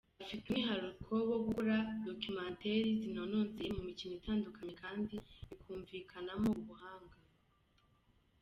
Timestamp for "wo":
1.29-1.37